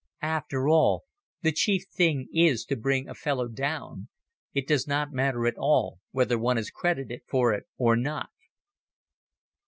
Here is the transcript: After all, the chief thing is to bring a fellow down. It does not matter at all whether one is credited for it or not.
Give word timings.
After 0.23 0.67
all, 0.67 1.03
the 1.43 1.51
chief 1.51 1.83
thing 1.93 2.27
is 2.33 2.65
to 2.65 2.75
bring 2.75 3.07
a 3.07 3.13
fellow 3.13 3.47
down. 3.47 4.07
It 4.51 4.67
does 4.67 4.87
not 4.87 5.11
matter 5.13 5.45
at 5.45 5.59
all 5.59 5.99
whether 6.09 6.39
one 6.39 6.57
is 6.57 6.71
credited 6.71 7.21
for 7.29 7.53
it 7.53 7.65
or 7.77 7.95
not. 7.95 8.31